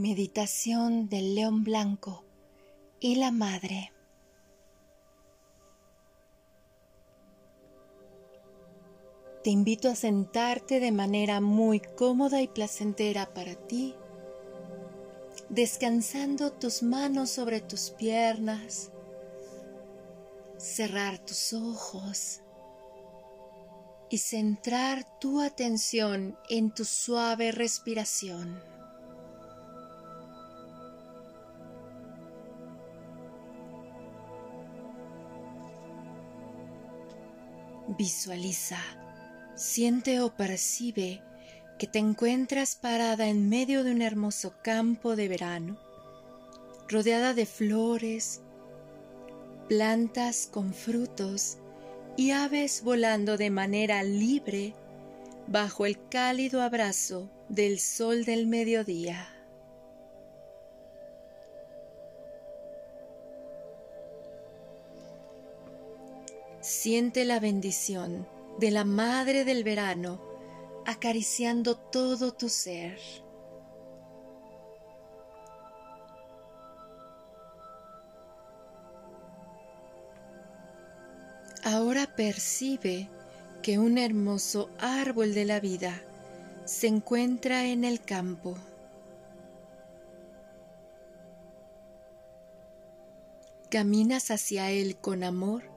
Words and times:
Meditación 0.00 1.10
del 1.10 1.34
león 1.34 1.62
blanco 1.62 2.24
y 3.00 3.16
la 3.16 3.30
madre. 3.30 3.92
Te 9.44 9.50
invito 9.50 9.90
a 9.90 9.94
sentarte 9.94 10.80
de 10.80 10.90
manera 10.90 11.42
muy 11.42 11.80
cómoda 11.80 12.40
y 12.40 12.48
placentera 12.48 13.34
para 13.34 13.54
ti, 13.56 13.94
descansando 15.50 16.50
tus 16.50 16.82
manos 16.82 17.28
sobre 17.28 17.60
tus 17.60 17.90
piernas, 17.90 18.92
cerrar 20.56 21.18
tus 21.18 21.52
ojos 21.52 22.40
y 24.08 24.16
centrar 24.16 25.18
tu 25.18 25.42
atención 25.42 26.38
en 26.48 26.72
tu 26.72 26.86
suave 26.86 27.52
respiración. 27.52 28.69
Visualiza, 38.00 38.80
siente 39.56 40.22
o 40.22 40.34
percibe 40.34 41.20
que 41.78 41.86
te 41.86 41.98
encuentras 41.98 42.74
parada 42.74 43.28
en 43.28 43.50
medio 43.50 43.84
de 43.84 43.92
un 43.92 44.00
hermoso 44.00 44.54
campo 44.62 45.16
de 45.16 45.28
verano, 45.28 45.78
rodeada 46.88 47.34
de 47.34 47.44
flores, 47.44 48.40
plantas 49.68 50.48
con 50.50 50.72
frutos 50.72 51.58
y 52.16 52.30
aves 52.30 52.82
volando 52.82 53.36
de 53.36 53.50
manera 53.50 54.02
libre 54.02 54.72
bajo 55.46 55.84
el 55.84 55.98
cálido 56.08 56.62
abrazo 56.62 57.30
del 57.50 57.78
sol 57.78 58.24
del 58.24 58.46
mediodía. 58.46 59.28
Siente 66.60 67.24
la 67.24 67.40
bendición 67.40 68.28
de 68.58 68.70
la 68.70 68.84
Madre 68.84 69.46
del 69.46 69.64
Verano 69.64 70.20
acariciando 70.84 71.74
todo 71.74 72.32
tu 72.32 72.50
ser. 72.50 72.98
Ahora 81.64 82.14
percibe 82.14 83.08
que 83.62 83.78
un 83.78 83.96
hermoso 83.96 84.68
árbol 84.78 85.32
de 85.32 85.46
la 85.46 85.60
vida 85.60 86.02
se 86.66 86.88
encuentra 86.88 87.64
en 87.64 87.84
el 87.84 88.02
campo. 88.02 88.58
Caminas 93.70 94.30
hacia 94.30 94.70
él 94.70 94.98
con 94.98 95.24
amor 95.24 95.69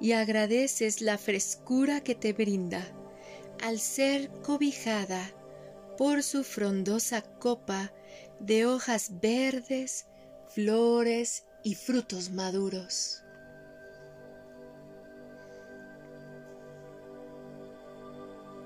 y 0.00 0.12
agradeces 0.12 1.00
la 1.00 1.18
frescura 1.18 2.00
que 2.00 2.14
te 2.14 2.32
brinda 2.32 2.86
al 3.62 3.80
ser 3.80 4.30
cobijada 4.42 5.30
por 5.96 6.22
su 6.22 6.44
frondosa 6.44 7.22
copa 7.22 7.92
de 8.40 8.66
hojas 8.66 9.20
verdes, 9.20 10.06
flores 10.48 11.44
y 11.64 11.74
frutos 11.74 12.30
maduros. 12.30 13.22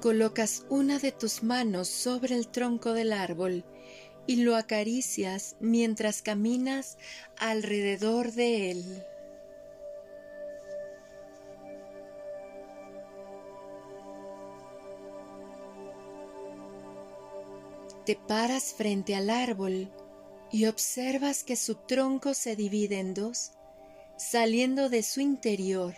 Colocas 0.00 0.66
una 0.68 0.98
de 0.98 1.12
tus 1.12 1.42
manos 1.42 1.88
sobre 1.88 2.34
el 2.34 2.48
tronco 2.48 2.92
del 2.92 3.12
árbol 3.12 3.64
y 4.26 4.36
lo 4.36 4.56
acaricias 4.56 5.56
mientras 5.60 6.22
caminas 6.22 6.98
alrededor 7.38 8.32
de 8.32 8.72
él. 8.72 9.04
Te 18.04 18.16
paras 18.16 18.74
frente 18.74 19.14
al 19.14 19.30
árbol 19.30 19.88
y 20.50 20.66
observas 20.66 21.44
que 21.44 21.54
su 21.54 21.76
tronco 21.76 22.34
se 22.34 22.56
divide 22.56 22.98
en 22.98 23.14
dos, 23.14 23.52
saliendo 24.16 24.88
de 24.88 25.04
su 25.04 25.20
interior 25.20 25.94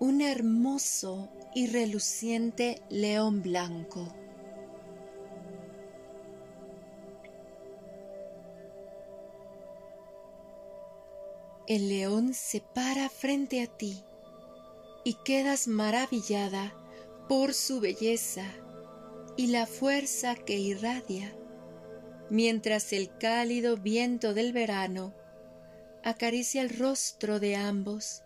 un 0.00 0.22
hermoso 0.22 1.28
y 1.54 1.66
reluciente 1.66 2.80
león 2.88 3.42
blanco. 3.42 4.14
El 11.66 11.88
león 11.88 12.32
se 12.34 12.60
para 12.60 13.08
frente 13.08 13.62
a 13.62 13.66
ti 13.66 14.02
y 15.04 15.14
quedas 15.24 15.68
maravillada 15.68 16.74
por 17.28 17.54
su 17.54 17.80
belleza 17.80 18.44
y 19.36 19.48
la 19.48 19.66
fuerza 19.66 20.36
que 20.36 20.58
irradia, 20.58 21.34
mientras 22.30 22.92
el 22.92 23.16
cálido 23.18 23.76
viento 23.76 24.32
del 24.32 24.52
verano 24.52 25.12
acaricia 26.04 26.62
el 26.62 26.70
rostro 26.70 27.40
de 27.40 27.56
ambos 27.56 28.22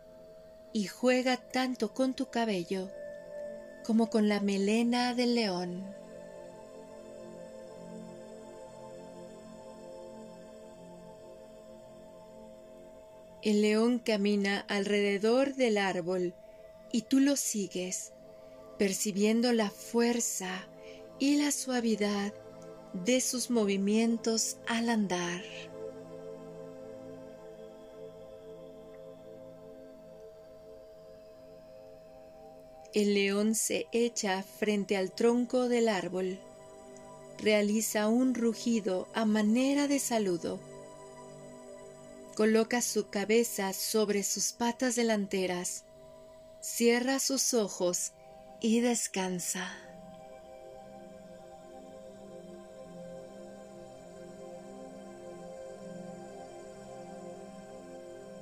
y 0.73 0.87
juega 0.87 1.37
tanto 1.37 1.95
con 1.95 2.15
tu 2.15 2.27
cabello 2.27 2.91
como 3.85 4.11
con 4.11 4.29
la 4.29 4.41
melena 4.41 5.15
del 5.15 5.35
león. 5.35 5.83
El 13.41 13.63
león 13.63 13.99
camina 13.99 14.67
alrededor 14.69 15.55
del 15.55 15.79
árbol 15.79 16.35
y 16.93 17.03
tú 17.03 17.21
lo 17.21 17.37
sigues, 17.37 18.13
percibiendo 18.79 19.53
la 19.53 19.71
fuerza 19.71 20.69
y 21.19 21.37
la 21.37 21.51
suavidad 21.51 22.33
de 22.93 23.21
sus 23.21 23.51
movimientos 23.51 24.57
al 24.67 24.89
andar. 24.89 25.43
El 32.95 33.15
león 33.15 33.55
se 33.55 33.87
echa 33.93 34.43
frente 34.43 34.97
al 34.97 35.13
tronco 35.13 35.69
del 35.69 35.89
árbol, 35.89 36.39
realiza 37.39 38.09
un 38.09 38.35
rugido 38.35 39.09
a 39.13 39.25
manera 39.25 39.87
de 39.87 39.99
saludo, 39.99 40.59
coloca 42.35 42.81
su 42.81 43.09
cabeza 43.11 43.73
sobre 43.73 44.23
sus 44.23 44.53
patas 44.53 44.97
delanteras, 44.97 45.85
cierra 46.61 47.19
sus 47.19 47.53
ojos 47.53 48.13
y 48.61 48.81
descansa. 48.81 49.88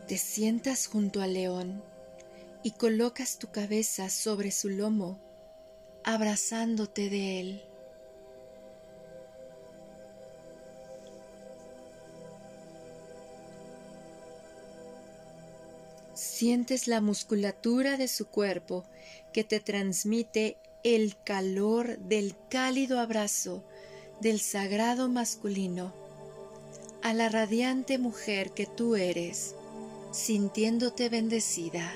Te 0.07 0.19
sientas 0.19 0.87
junto 0.87 1.21
al 1.21 1.35
león 1.35 1.83
y 2.63 2.71
colocas 2.71 3.41
tu 3.41 3.51
cabeza 3.51 4.09
sobre 4.09 4.53
su 4.53 4.69
lomo, 4.69 5.19
abrazándote 6.05 7.11
de 7.11 7.41
él. 7.41 7.63
Sientes 16.15 16.87
la 16.87 17.01
musculatura 17.01 17.97
de 17.97 18.07
su 18.07 18.29
cuerpo 18.29 18.85
que 19.33 19.43
te 19.43 19.59
transmite 19.59 20.57
el 20.85 21.17
calor 21.25 21.99
del 21.99 22.37
cálido 22.49 23.01
abrazo 23.01 23.65
del 24.21 24.39
sagrado 24.39 25.09
masculino 25.09 25.93
a 27.03 27.13
la 27.13 27.29
radiante 27.29 27.99
mujer 27.99 28.53
que 28.53 28.67
tú 28.67 28.95
eres 28.95 29.57
sintiéndote 30.17 31.11
bendecida. 31.11 31.93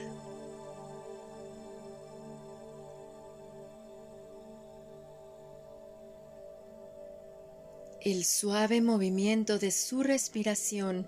El 8.02 8.24
suave 8.26 8.82
movimiento 8.82 9.58
de 9.58 9.70
su 9.70 10.02
respiración 10.02 11.06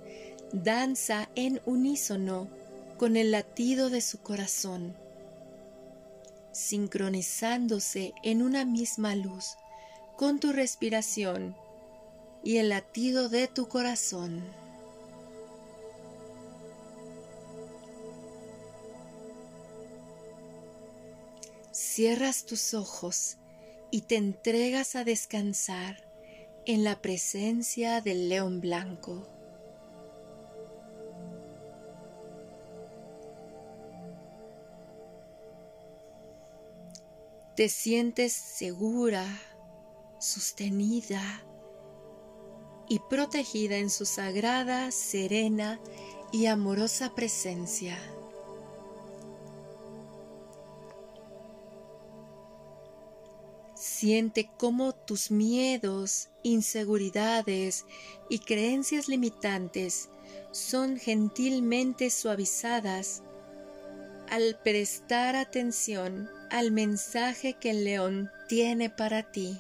danza 0.52 1.28
en 1.34 1.60
unísono 1.66 2.48
con 2.96 3.16
el 3.16 3.30
latido 3.30 3.90
de 3.90 4.00
su 4.00 4.22
corazón, 4.22 4.96
sincronizándose 6.52 8.14
en 8.22 8.40
una 8.40 8.64
misma 8.64 9.14
luz 9.14 9.56
con 10.16 10.40
tu 10.40 10.50
respiración 10.50 11.54
y 12.42 12.56
el 12.56 12.70
latido 12.70 13.28
de 13.28 13.48
tu 13.48 13.68
corazón. 13.68 14.61
Cierras 21.92 22.46
tus 22.46 22.72
ojos 22.72 23.36
y 23.90 24.02
te 24.02 24.16
entregas 24.16 24.96
a 24.96 25.04
descansar 25.04 26.08
en 26.64 26.84
la 26.84 27.02
presencia 27.02 28.00
del 28.00 28.30
león 28.30 28.62
blanco. 28.62 29.28
Te 37.54 37.68
sientes 37.68 38.32
segura, 38.32 39.26
sostenida 40.18 41.22
y 42.88 43.00
protegida 43.10 43.76
en 43.76 43.90
su 43.90 44.06
sagrada, 44.06 44.90
serena 44.90 45.78
y 46.32 46.46
amorosa 46.46 47.14
presencia. 47.14 47.98
Siente 54.02 54.50
cómo 54.58 54.96
tus 54.96 55.31
miedos, 55.31 56.28
inseguridades 56.43 57.87
y 58.28 58.40
creencias 58.40 59.06
limitantes 59.06 60.08
son 60.50 60.96
gentilmente 60.96 62.10
suavizadas 62.10 63.22
al 64.28 64.58
prestar 64.64 65.37
atención 65.37 66.28
al 66.50 66.72
mensaje 66.72 67.54
que 67.60 67.70
el 67.70 67.84
león 67.84 68.28
tiene 68.49 68.90
para 68.90 69.31
ti. 69.31 69.56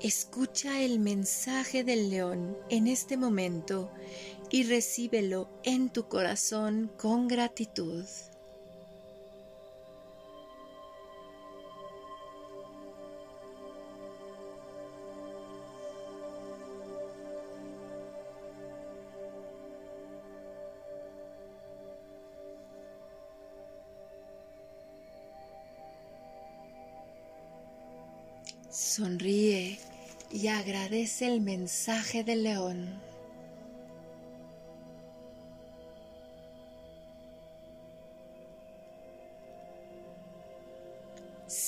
Escucha 0.00 0.82
el 0.82 0.98
mensaje 0.98 1.84
del 1.84 2.08
león 2.08 2.56
en 2.70 2.88
este 2.88 3.18
momento 3.18 3.90
y 4.54 4.62
recíbelo 4.62 5.48
en 5.64 5.90
tu 5.90 6.06
corazón 6.06 6.88
con 6.96 7.26
gratitud. 7.26 8.04
Sonríe 28.70 29.80
y 30.30 30.46
agradece 30.46 31.26
el 31.26 31.40
mensaje 31.40 32.22
del 32.22 32.44
león. 32.44 33.13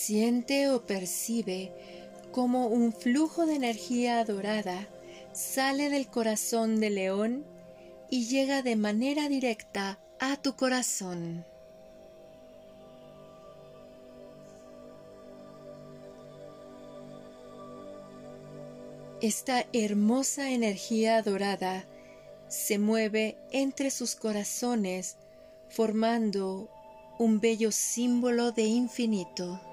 Siente 0.06 0.70
o 0.70 0.86
percibe 0.86 1.72
como 2.30 2.68
un 2.68 2.92
flujo 2.92 3.44
de 3.44 3.56
energía 3.56 4.24
dorada 4.24 4.86
sale 5.32 5.90
del 5.90 6.06
corazón 6.06 6.78
del 6.78 6.94
león 6.94 7.44
y 8.08 8.28
llega 8.28 8.62
de 8.62 8.76
manera 8.76 9.28
directa 9.28 9.98
a 10.20 10.36
tu 10.36 10.54
corazón. 10.54 11.44
Esta 19.20 19.66
hermosa 19.72 20.52
energía 20.52 21.20
dorada 21.22 21.84
se 22.46 22.78
mueve 22.78 23.36
entre 23.50 23.90
sus 23.90 24.14
corazones 24.14 25.16
formando 25.68 26.70
un 27.18 27.40
bello 27.40 27.72
símbolo 27.72 28.52
de 28.52 28.66
infinito. 28.66 29.65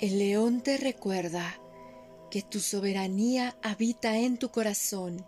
El 0.00 0.20
león 0.20 0.60
te 0.60 0.76
recuerda 0.76 1.58
que 2.30 2.42
tu 2.42 2.60
soberanía 2.60 3.56
habita 3.62 4.16
en 4.16 4.36
tu 4.36 4.50
corazón 4.50 5.26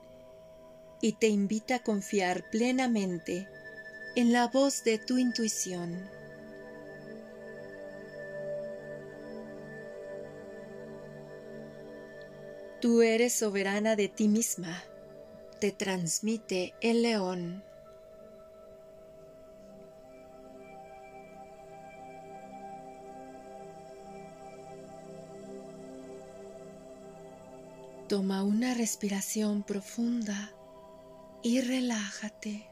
y 1.00 1.14
te 1.14 1.26
invita 1.26 1.76
a 1.76 1.82
confiar 1.82 2.48
plenamente 2.50 3.48
en 4.14 4.32
la 4.32 4.46
voz 4.46 4.84
de 4.84 4.98
tu 4.98 5.18
intuición. 5.18 6.08
Tú 12.80 13.02
eres 13.02 13.32
soberana 13.32 13.96
de 13.96 14.08
ti 14.08 14.28
misma, 14.28 14.84
te 15.58 15.72
transmite 15.72 16.74
el 16.80 17.02
león. 17.02 17.64
Toma 28.10 28.42
una 28.42 28.74
respiración 28.74 29.62
profunda 29.62 30.50
y 31.44 31.60
relájate. 31.60 32.66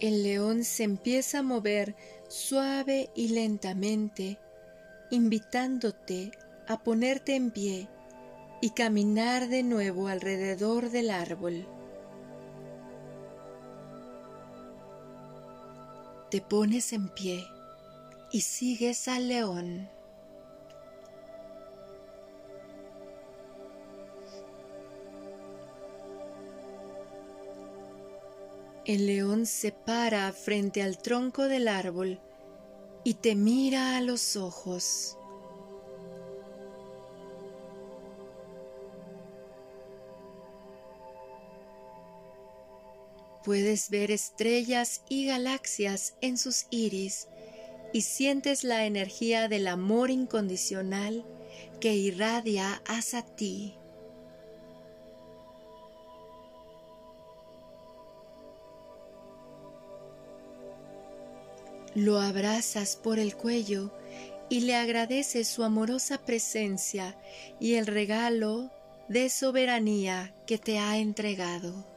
El 0.00 0.22
león 0.22 0.64
se 0.64 0.82
empieza 0.82 1.38
a 1.38 1.42
mover 1.42 1.96
suave 2.28 3.08
y 3.14 3.28
lentamente, 3.28 4.38
invitándote 5.10 6.32
a 6.68 6.82
ponerte 6.82 7.36
en 7.36 7.50
pie 7.50 7.88
y 8.60 8.68
caminar 8.68 9.48
de 9.48 9.62
nuevo 9.62 10.08
alrededor 10.08 10.90
del 10.90 11.08
árbol. 11.08 11.66
Te 16.36 16.42
pones 16.42 16.92
en 16.92 17.08
pie 17.08 17.48
y 18.30 18.42
sigues 18.42 19.08
al 19.08 19.28
león. 19.28 19.88
El 28.84 29.06
león 29.06 29.46
se 29.46 29.72
para 29.72 30.30
frente 30.34 30.82
al 30.82 30.98
tronco 30.98 31.44
del 31.44 31.68
árbol 31.68 32.20
y 33.02 33.14
te 33.14 33.34
mira 33.34 33.96
a 33.96 34.02
los 34.02 34.36
ojos. 34.36 35.16
Puedes 43.46 43.90
ver 43.90 44.10
estrellas 44.10 45.02
y 45.08 45.26
galaxias 45.26 46.14
en 46.20 46.36
sus 46.36 46.66
iris 46.70 47.28
y 47.92 48.00
sientes 48.00 48.64
la 48.64 48.86
energía 48.86 49.46
del 49.46 49.68
amor 49.68 50.10
incondicional 50.10 51.24
que 51.78 51.94
irradia 51.94 52.82
hacia 52.88 53.22
ti. 53.22 53.76
Lo 61.94 62.18
abrazas 62.18 62.96
por 62.96 63.20
el 63.20 63.36
cuello 63.36 63.92
y 64.48 64.62
le 64.62 64.74
agradeces 64.74 65.46
su 65.46 65.62
amorosa 65.62 66.18
presencia 66.18 67.16
y 67.60 67.74
el 67.74 67.86
regalo 67.86 68.72
de 69.06 69.30
soberanía 69.30 70.34
que 70.48 70.58
te 70.58 70.80
ha 70.80 70.98
entregado. 70.98 71.95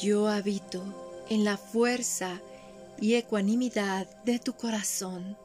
Yo 0.00 0.28
habito 0.28 0.82
en 1.28 1.44
la 1.44 1.58
fuerza 1.58 2.40
y 2.98 3.16
ecuanimidad 3.16 4.06
de 4.24 4.38
tu 4.38 4.54
corazón, 4.54 5.36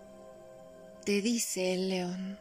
te 1.03 1.21
dice 1.21 1.73
el 1.73 1.89
león. 1.89 2.39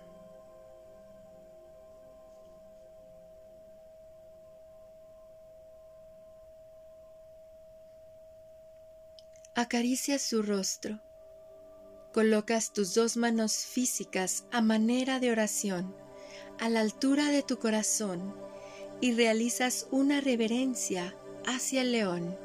Acaricias 9.56 10.22
su 10.22 10.42
rostro. 10.42 11.00
Colocas 12.12 12.72
tus 12.72 12.94
dos 12.94 13.16
manos 13.16 13.56
físicas 13.56 14.44
a 14.52 14.60
manera 14.60 15.18
de 15.18 15.32
oración 15.32 15.96
a 16.60 16.68
la 16.68 16.80
altura 16.80 17.30
de 17.30 17.42
tu 17.42 17.58
corazón 17.58 18.36
y 19.00 19.14
realizas 19.14 19.88
una 19.90 20.20
reverencia 20.20 21.16
hacia 21.46 21.82
el 21.82 21.92
león. 21.92 22.36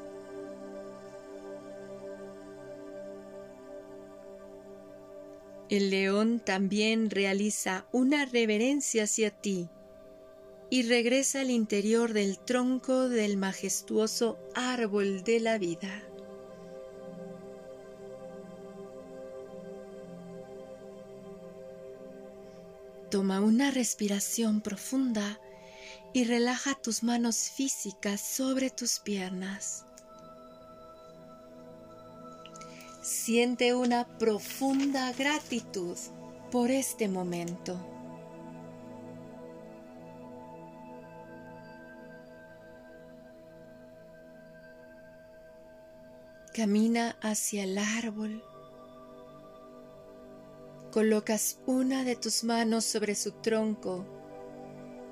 El 5.70 5.91
león 5.91 6.41
también 6.44 7.12
realiza 7.12 7.86
una 7.91 8.25
reverencia 8.25 9.03
hacia 9.03 9.29
ti 9.29 9.70
y 10.72 10.84
regresa 10.84 11.41
al 11.41 11.51
interior 11.51 12.13
del 12.13 12.39
tronco 12.39 13.08
del 13.08 13.38
majestuoso 13.38 14.39
árbol 14.56 15.24
de 15.24 15.39
la 15.39 15.58
vida. 15.60 16.03
Toma 23.12 23.41
una 23.41 23.72
respiración 23.72 24.62
profunda 24.62 25.39
y 26.13 26.24
relaja 26.24 26.75
tus 26.75 27.04
manos 27.04 27.38
físicas 27.38 28.22
sobre 28.22 28.70
tus 28.70 29.00
piernas. 29.00 29.86
Siente 33.01 33.74
una 33.74 34.08
profunda 34.18 35.12
gratitud 35.13 35.98
por 36.51 36.72
este 36.72 37.08
momento. 37.08 37.80
Camina 46.54 47.16
hacia 47.22 47.63
el 47.63 47.78
árbol. 47.78 48.44
Colocas 50.92 51.60
una 51.68 52.04
de 52.04 52.16
tus 52.16 52.44
manos 52.44 52.84
sobre 52.84 53.16
su 53.16 53.32
tronco 53.32 54.19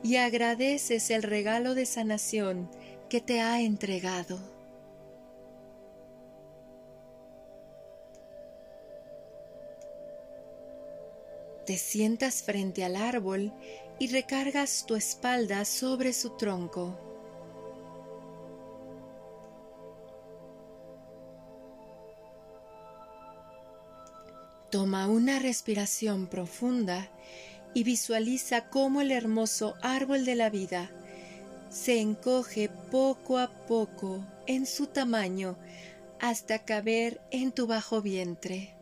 y 0.04 0.18
agradeces 0.18 1.10
el 1.10 1.24
regalo 1.24 1.76
de 1.76 1.86
sanación 1.86 2.70
que 3.10 3.22
te 3.22 3.42
ha 3.42 3.62
entregado. 3.62 4.40
Te 11.66 11.78
sientas 11.78 12.44
frente 12.44 12.86
al 12.86 12.96
árbol 12.96 13.52
y 14.00 14.08
recargas 14.08 14.86
tu 14.86 14.96
espalda 14.96 15.66
sobre 15.66 16.14
su 16.14 16.38
tronco. 16.38 16.98
Toma 24.70 25.08
una 25.08 25.40
respiración 25.40 26.28
profunda 26.28 27.10
y 27.78 27.84
visualiza 27.84 28.72
cómo 28.72 29.02
el 29.02 29.12
hermoso 29.12 29.76
árbol 29.84 30.26
de 30.26 30.34
la 30.34 30.50
vida 30.50 30.90
se 31.70 32.02
encoge 32.02 32.70
poco 32.90 33.38
a 33.38 33.50
poco 33.68 34.26
en 34.48 34.66
su 34.66 34.88
tamaño 34.88 35.56
hasta 36.20 36.66
caber 36.66 37.22
en 37.30 37.52
tu 37.52 37.68
bajo 37.68 38.02
vientre. 38.02 38.74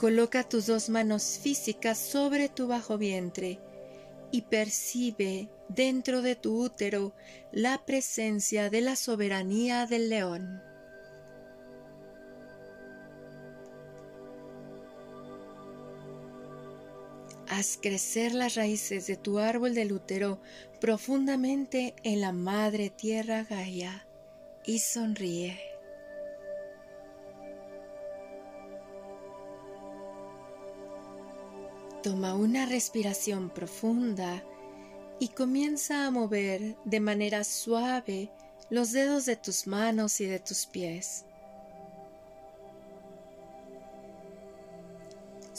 Coloca 0.00 0.42
tus 0.42 0.66
dos 0.66 0.88
manos 0.88 1.38
físicas 1.40 1.96
sobre 1.96 2.48
tu 2.48 2.66
bajo 2.66 2.98
vientre 2.98 3.60
y 4.32 4.42
percibe 4.42 5.48
dentro 5.68 6.22
de 6.22 6.34
tu 6.34 6.60
útero 6.60 7.12
la 7.52 7.80
presencia 7.86 8.68
de 8.68 8.80
la 8.80 8.96
soberanía 8.96 9.86
del 9.86 10.08
león. 10.08 10.69
Haz 17.60 17.76
crecer 17.76 18.32
las 18.32 18.54
raíces 18.54 19.06
de 19.06 19.16
tu 19.16 19.38
árbol 19.38 19.74
del 19.74 19.92
útero 19.92 20.40
profundamente 20.80 21.94
en 22.04 22.22
la 22.22 22.32
madre 22.32 22.88
tierra 22.88 23.44
Gaia 23.44 24.06
y 24.64 24.78
sonríe. 24.78 25.60
Toma 32.02 32.32
una 32.32 32.64
respiración 32.64 33.50
profunda 33.50 34.42
y 35.18 35.28
comienza 35.28 36.06
a 36.06 36.10
mover 36.10 36.78
de 36.86 37.00
manera 37.00 37.44
suave 37.44 38.30
los 38.70 38.92
dedos 38.92 39.26
de 39.26 39.36
tus 39.36 39.66
manos 39.66 40.18
y 40.22 40.24
de 40.24 40.38
tus 40.38 40.64
pies. 40.64 41.26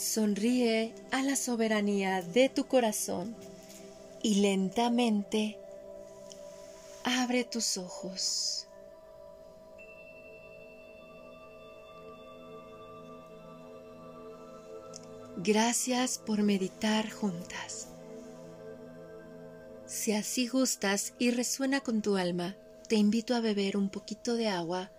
Sonríe 0.01 0.95
a 1.11 1.21
la 1.21 1.35
soberanía 1.35 2.23
de 2.23 2.49
tu 2.49 2.65
corazón 2.65 3.35
y 4.23 4.41
lentamente 4.41 5.59
abre 7.03 7.43
tus 7.43 7.77
ojos. 7.77 8.65
Gracias 15.37 16.17
por 16.17 16.41
meditar 16.41 17.11
juntas. 17.11 17.89
Si 19.85 20.13
así 20.13 20.47
gustas 20.47 21.13
y 21.19 21.29
resuena 21.29 21.81
con 21.81 22.01
tu 22.01 22.17
alma, 22.17 22.55
te 22.89 22.95
invito 22.95 23.35
a 23.35 23.39
beber 23.39 23.77
un 23.77 23.89
poquito 23.89 24.33
de 24.33 24.47
agua 24.47 24.89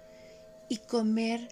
y 0.68 0.76
comer 0.76 1.48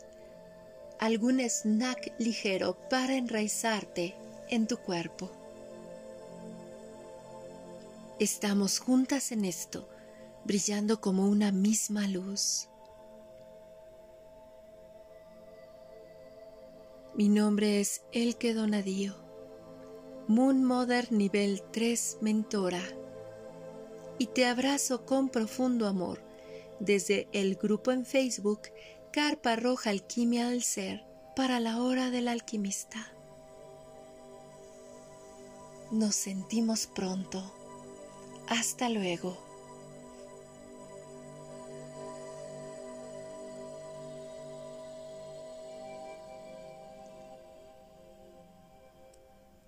algún 1.00 1.40
snack 1.40 2.12
ligero 2.18 2.76
para 2.90 3.16
enraizarte 3.16 4.14
en 4.50 4.66
tu 4.66 4.76
cuerpo. 4.76 5.30
Estamos 8.18 8.78
juntas 8.78 9.32
en 9.32 9.46
esto, 9.46 9.88
brillando 10.44 11.00
como 11.00 11.26
una 11.26 11.52
misma 11.52 12.06
luz. 12.06 12.68
Mi 17.14 17.30
nombre 17.30 17.80
es 17.80 18.02
Elke 18.12 18.52
Donadío, 18.52 19.14
Moon 20.28 20.62
Mother 20.62 21.10
nivel 21.12 21.62
3 21.72 22.18
mentora 22.20 22.82
y 24.18 24.26
te 24.26 24.44
abrazo 24.44 25.06
con 25.06 25.30
profundo 25.30 25.86
amor 25.86 26.20
desde 26.78 27.26
el 27.32 27.56
grupo 27.56 27.90
en 27.90 28.04
Facebook 28.04 28.68
Carpa 29.12 29.56
Roja 29.56 29.90
Alquimia 29.90 30.48
del 30.50 30.62
Ser 30.62 31.04
para 31.34 31.58
la 31.58 31.82
hora 31.82 32.10
del 32.10 32.28
alquimista. 32.28 33.08
Nos 35.90 36.14
sentimos 36.14 36.86
pronto. 36.86 37.42
Hasta 38.46 38.88
luego. 38.88 39.49